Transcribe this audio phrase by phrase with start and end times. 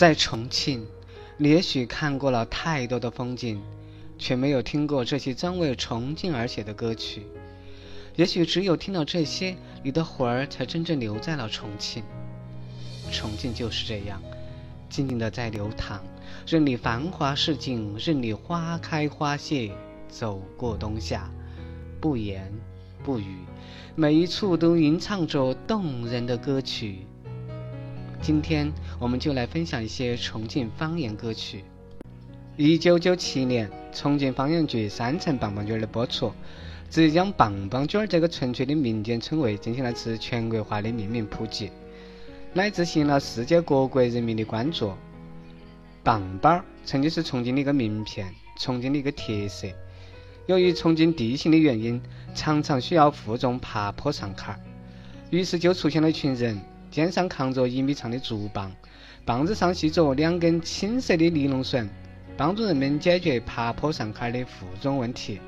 [0.00, 0.86] 在重庆，
[1.36, 3.60] 你也许看过了太多的风景，
[4.18, 7.26] 却没有听过这些专为重庆而写的歌曲。
[8.16, 12.02] 也许只有听到这些，你的魂儿才真正留在了重庆。
[13.12, 14.22] 重庆就是这样，
[14.88, 16.00] 静静的在流淌，
[16.46, 19.70] 任你繁华似锦，任你花开花谢，
[20.08, 21.30] 走过冬夏，
[22.00, 22.50] 不言
[23.04, 23.36] 不语，
[23.96, 27.00] 每一处都吟唱着动人的歌曲。
[28.22, 31.64] 今天我们就来分享一些重庆方言歌曲。
[32.58, 36.30] 一九九七年，重庆方言剧《三层棒棒军》的播出，
[36.90, 41.70] 直接将棒棒军这个纯粹的民间称谓进行了次全国化的命名普及，
[42.52, 44.92] 乃至吸引了世界各国人民的关注。
[46.04, 49.66] 棒棒曾经是重庆的一个名片，重庆的一个特色。
[50.46, 52.00] 由于重庆地形的原因，
[52.34, 54.60] 常常需要负重爬坡上坎，
[55.30, 56.60] 于是就出现了一群人。
[56.90, 58.72] 肩上扛着一米长的竹棒，
[59.24, 61.88] 棒子上系着两根青色的尼龙绳，
[62.36, 65.38] 帮助人们解决爬坡上坎的负重问题。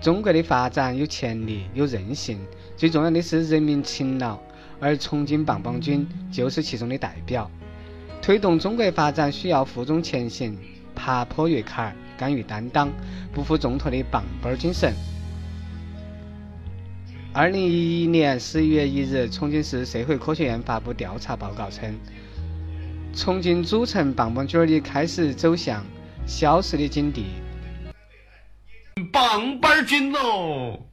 [0.00, 2.38] 中国的发展有潜力，有韧性，
[2.76, 4.38] 最重要的是人民勤劳，
[4.80, 7.50] 而重庆棒棒军就是其中的代表。
[8.20, 10.58] 推动中国发展需要负重前行，
[10.94, 12.90] 爬坡越坎，敢于担当，
[13.32, 14.92] 不负重托的棒棒精神。
[17.38, 21.96] 二零一一年十一月一日，重庆市社会科学院发布调查报告称，
[23.14, 25.86] 重庆主城棒棒军儿已开始走向
[26.26, 27.26] 消失的境地。
[29.12, 30.87] 棒棒军喽！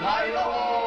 [0.00, 0.79] 来喽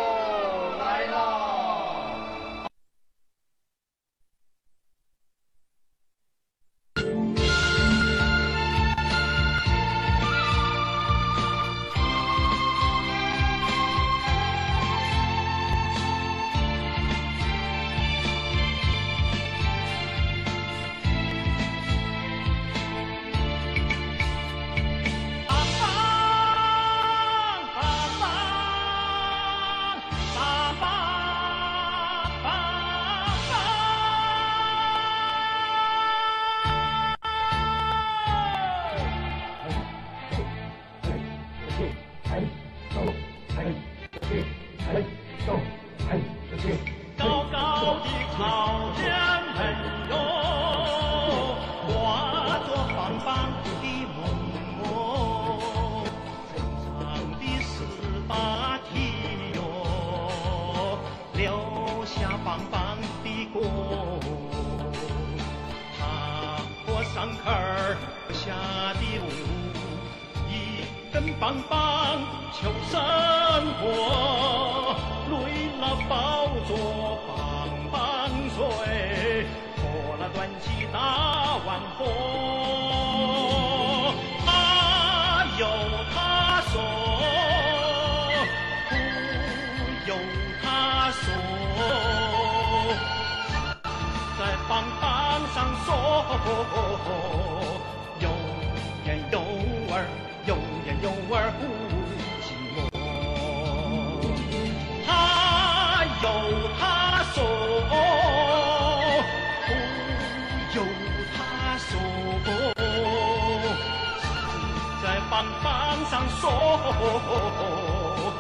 [117.06, 118.34] 哦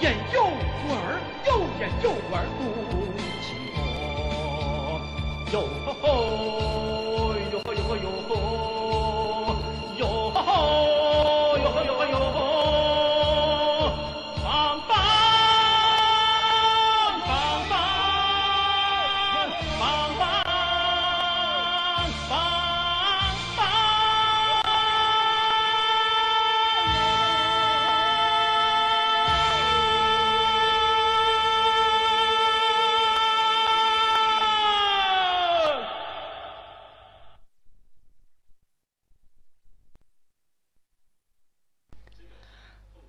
[0.00, 0.42] 演又右
[0.88, 0.94] 眼
[1.46, 1.50] 右又
[2.02, 2.55] 右眼右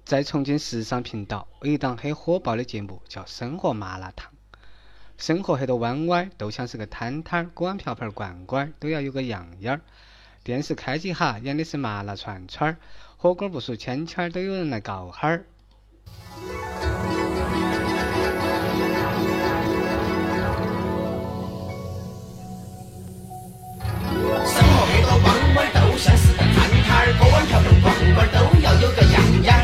[0.07, 4.31] 在重庆时尚频道，有一档很火爆的节目叫《生活麻辣烫》。
[5.17, 9.81] 生活很多弯弯，都像是个摊摊儿，锅碗瓢盆罐罐都要有个样样儿。
[10.45, 12.77] 电视开机哈，演的是麻辣串串儿，
[13.17, 15.43] 火锅不数，签签儿都有人来告哈儿。
[24.45, 26.55] 生活很多弯弯，都像是个摊
[26.87, 29.56] 摊儿，锅碗瓢盆罐罐都要有个样样儿。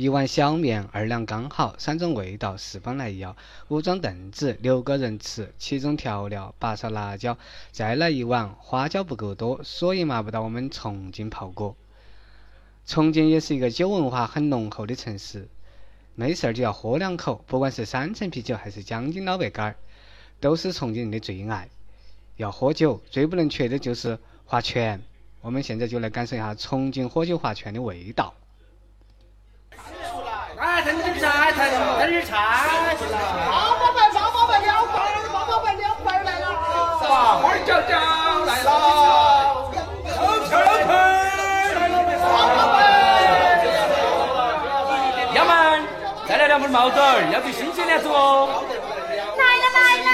[0.00, 3.36] 一碗小面，二两刚好，三种味道，四方来要。
[3.68, 7.36] 五张凳子，六个人吃，七种调料，八勺辣椒，
[7.70, 11.76] 再来一碗花椒不够多，所以麻不到我们重庆泡锅。
[12.86, 15.48] 重庆也是一个酒文化很浓厚的城市，
[16.14, 19.76] 没事儿就要喝两口，不管是三层啤酒还是江津老白干儿，
[20.40, 21.68] 都是重庆人的最爱。
[22.38, 25.02] 要喝酒，最不能缺的就是划拳。
[25.42, 28.32] 我们现在就来感受一下重庆喝酒划拳的味道。
[30.84, 32.34] 蒸蒸菜，蒸蒸菜，
[33.50, 34.94] 八宝饭，八宝饭，两块，
[35.32, 36.46] 八宝饭两块来了。
[37.08, 37.92] 哇，花椒椒
[38.46, 38.68] 来了。
[40.16, 40.18] 老
[40.48, 40.88] 腿，老腿，
[42.22, 42.74] 八宝饭。
[45.34, 45.84] 幺们，
[46.26, 46.96] 再来两份毛豆，
[47.32, 48.64] 要最新鲜的哦。
[49.36, 50.10] 来了来了，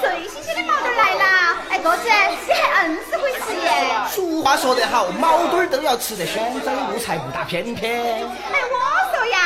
[0.00, 1.24] 最新鲜的毛豆来了。
[1.70, 2.10] 哎，哥子，你
[2.52, 3.66] 还硬是会吃耶。
[4.10, 8.02] 俗话说得好，毛豆都要吃得鲜，走路才不打偏偏。
[8.02, 9.38] 哎，我说呀。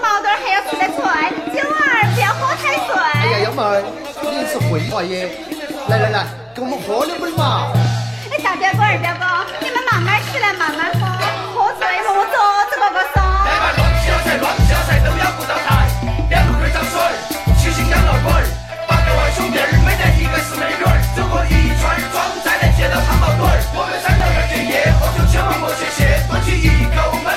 [0.00, 1.04] 毛豆还要吃得脆，
[1.52, 2.90] 九儿不要喝太醉。
[3.20, 3.84] 哎呀，幺妹儿，
[4.24, 5.28] 你是会话耶！
[5.88, 7.72] 来来来，给我们喝两杯嘛！
[8.32, 9.24] 哎，大表哥、二表哥，
[9.60, 11.04] 你们慢慢起来，慢慢喝，
[11.52, 12.36] 喝醉了我桌
[12.70, 13.20] 子哥哥送。
[13.20, 15.84] 来吧，乱七八糟，乱七八糟都要顾到台，
[16.32, 16.96] 两路腿长水，
[17.60, 18.44] 七星养老棍儿，
[18.88, 23.60] 八个外兄弟儿，没得一个是美女儿，走过一圈儿，装再来接到汤毛墩儿。
[23.76, 27.28] 我们三头二结业，喝酒千万莫歇歇，端起一口闷，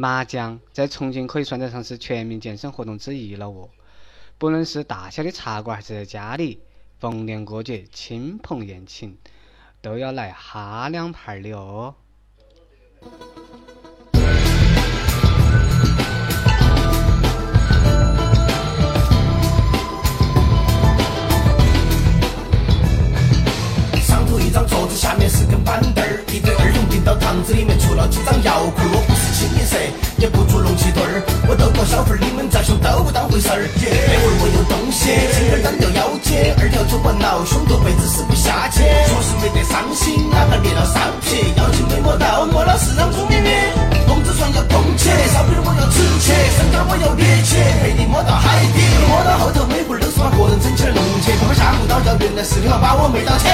[0.00, 3.68] 麻将在重庆可以算得上是全民健身活动之一了哦。
[4.38, 6.62] 不论是大小的茶馆还是在家里，
[6.98, 9.18] 逢年过节、亲朋宴请，
[9.82, 11.94] 都要来哈两盘儿的哦。
[24.00, 26.59] 上头一张桌子，下面是根板凳儿，一堆
[27.04, 28.82] 到堂子里面出了几张摇裤。
[28.92, 29.76] 我不是清一色，
[30.18, 33.66] 也不做龙气墩儿，我斗过小份儿，你们再凶都不当回事儿。
[33.80, 38.80] 这回我有东西，今儿单调腰间，二条走完了，胸头被子是不下去。
[38.80, 43.50] 确实没得伤心，哪怕裂了伤皮，妖精没摸到，摸了是张猪咪咪。
[44.06, 49.64] 工资算要动起，烧饼我要吃起，身高我要立起，陪你摸到海底，摸到后头
[50.60, 53.48] 整起来弄起，他们吓不到叫原来是你把我没当起。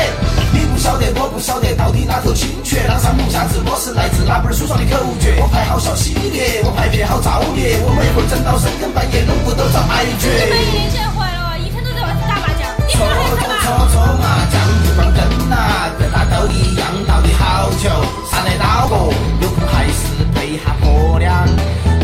[0.53, 2.83] 你不晓得，我不晓得，到底哪头精确？
[2.87, 5.39] 让上蒙下子，我是来自哪本书上的口诀？
[5.41, 10.27] 我排好小系列，我排片好造孽，我每会儿整到深更半夜，弄不都遭挨你绝。
[10.51, 13.67] 们眼见坏了，一天都在外头打麻将，你说还搓搓？
[13.95, 17.89] 搓麻将，不光跟呐，跟大都一样，到底好久？
[18.31, 21.47] 上得到过，有空还是陪下婆娘。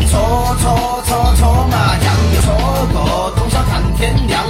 [0.09, 2.05] 搓搓搓搓麻将
[2.35, 2.53] 又搓
[2.93, 4.42] 过，通宵看天亮。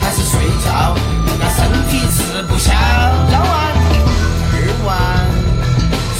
[0.00, 0.94] 还是睡觉，
[1.38, 2.72] 那身体吃不消。
[2.72, 3.50] 要完
[4.52, 4.88] 二万。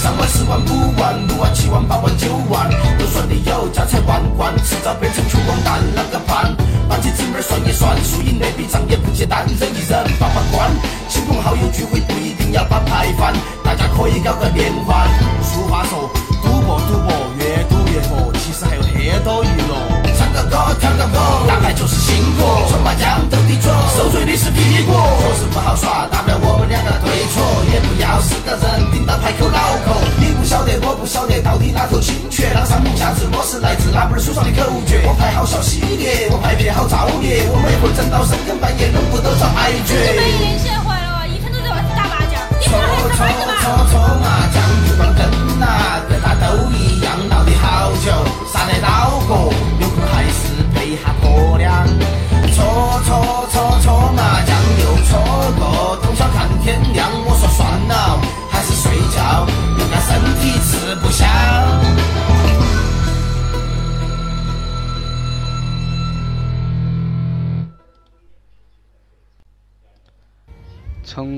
[0.00, 6.54] 三万、四万、五万、六万、七万、八万、九万，都算你有，家财万贯，迟早变成穷光蛋，啷个办？
[6.88, 10.70] 班起姊妹算一算，输赢那笔账也不简单，人一人把把关。
[11.08, 13.34] 亲朋好友聚会不一定要把牌翻，
[13.64, 15.08] 大家可以搞个联欢。
[15.42, 16.08] 俗话说，
[16.42, 19.74] 赌博赌博越赌越多，其实还有很多娱乐。
[20.16, 21.37] 唱个歌，跳个舞，
[21.72, 24.92] 就是辛苦，搓麻将斗地主，受罪的是屁股。
[24.92, 30.00] 确实不好耍，大不了我们两个对错，也不要四个人顶到牌口脑壳。
[30.18, 32.48] 你不晓得，我不晓得，到底哪头精确？
[32.52, 35.02] 让上蒙下子，我是来自哪本书上的口诀？
[35.06, 40.97] 我牌好小系列，我牌撇好造孽，我每回整到深更半夜，弄不都遭挨你们绝。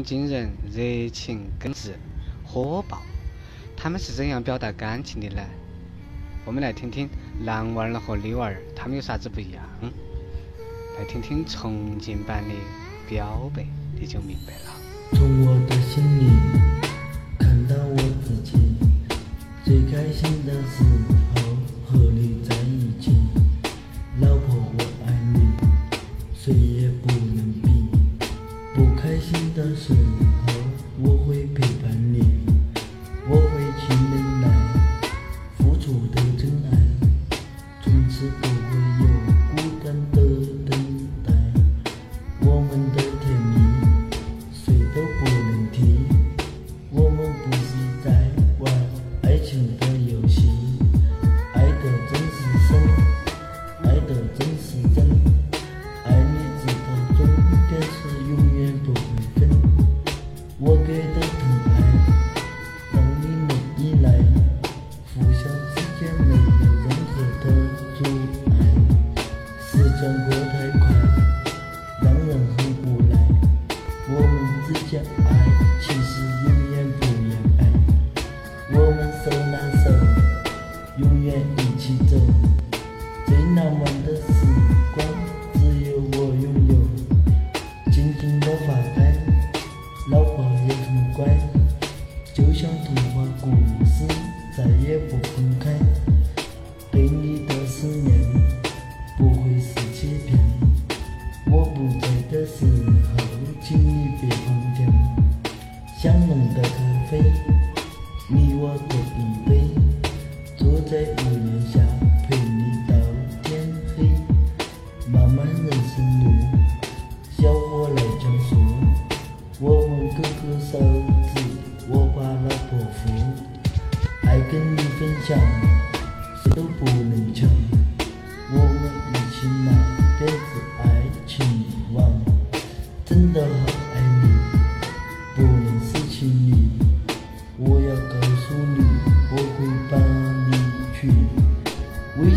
[0.02, 1.95] 惊人热情耿直
[2.45, 3.02] 火爆，
[3.76, 5.42] 他们是怎样表达感情的呢？
[6.45, 7.09] 我们来听听
[7.45, 9.62] 男娃儿和女娃儿，他们有啥子不一样？
[10.99, 12.54] 来听听重庆版的
[13.09, 13.64] 表白，
[13.99, 14.73] 你就明白了。
[15.12, 16.30] 从我的心里
[17.38, 18.59] 看到我自己，
[19.64, 20.83] 最开心的时
[21.35, 22.39] 候和你。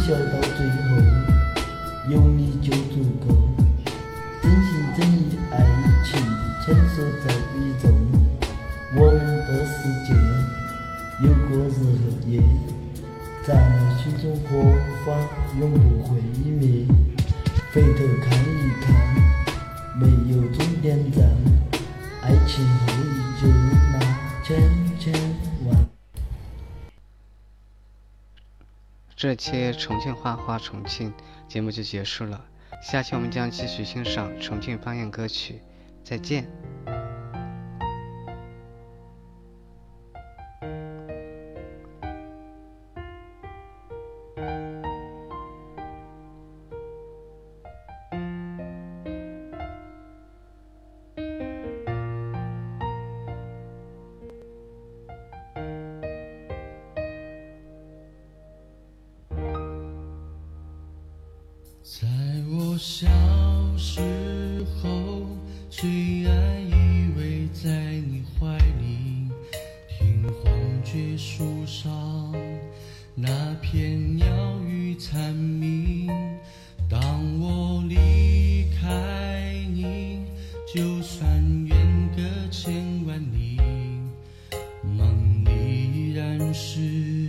[0.05, 0.52] 修的。
[29.35, 31.13] 期重庆花花重庆
[31.47, 32.45] 节目就结束了。
[32.81, 35.61] 下期我们将继续欣赏重庆方言歌曲。
[36.03, 36.45] 再见。
[62.03, 62.09] 在
[62.49, 63.07] 我小
[63.77, 64.01] 时
[64.75, 65.25] 候，
[65.69, 65.89] 最
[66.27, 66.73] 爱依
[67.17, 67.69] 偎在
[68.09, 69.29] 你怀里，
[69.87, 70.51] 听黄
[70.83, 72.35] 桷树上
[73.15, 74.25] 那片鸟
[74.67, 76.09] 语蝉鸣。
[76.89, 76.99] 当
[77.39, 80.25] 我离开你，
[80.75, 81.25] 就算
[81.65, 81.77] 远
[82.17, 83.61] 隔千万里，
[84.83, 87.22] 梦依然是。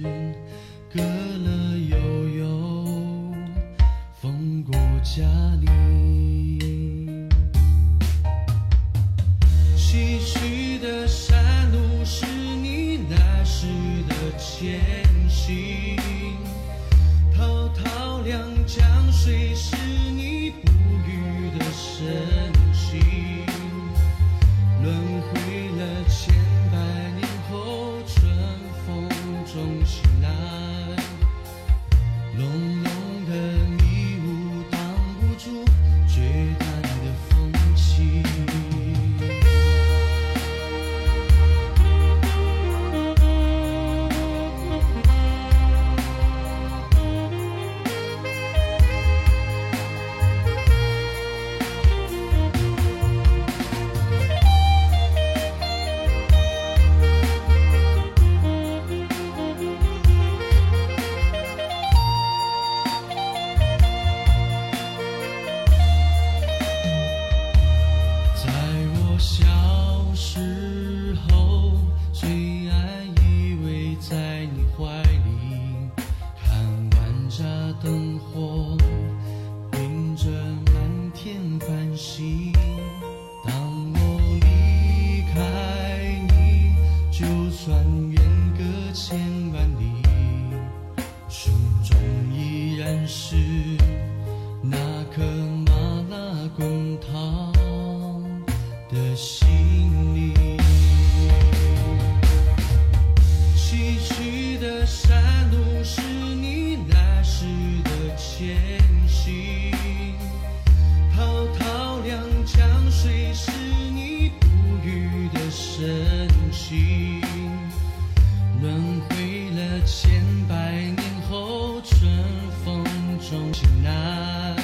[123.35, 124.57] 中醒来，